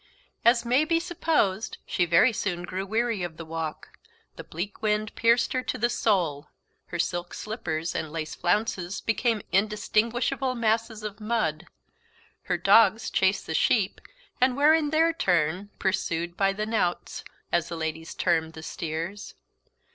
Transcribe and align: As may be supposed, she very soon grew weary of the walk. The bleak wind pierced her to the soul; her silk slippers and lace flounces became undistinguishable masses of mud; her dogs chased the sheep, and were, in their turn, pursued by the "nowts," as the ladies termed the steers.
As 0.43 0.65
may 0.65 0.83
be 0.83 0.99
supposed, 0.99 1.77
she 1.85 2.05
very 2.05 2.33
soon 2.33 2.63
grew 2.63 2.87
weary 2.87 3.21
of 3.21 3.37
the 3.37 3.45
walk. 3.45 3.99
The 4.35 4.43
bleak 4.43 4.81
wind 4.81 5.13
pierced 5.13 5.53
her 5.53 5.61
to 5.61 5.77
the 5.77 5.91
soul; 5.91 6.47
her 6.87 6.97
silk 6.97 7.35
slippers 7.35 7.93
and 7.93 8.11
lace 8.11 8.33
flounces 8.33 8.99
became 9.01 9.43
undistinguishable 9.53 10.55
masses 10.55 11.03
of 11.03 11.19
mud; 11.19 11.67
her 12.45 12.57
dogs 12.57 13.11
chased 13.11 13.45
the 13.45 13.53
sheep, 13.53 14.01
and 14.41 14.57
were, 14.57 14.73
in 14.73 14.89
their 14.89 15.13
turn, 15.13 15.69
pursued 15.77 16.35
by 16.35 16.51
the 16.51 16.65
"nowts," 16.65 17.23
as 17.51 17.69
the 17.69 17.77
ladies 17.77 18.15
termed 18.15 18.53
the 18.53 18.63
steers. 18.63 19.35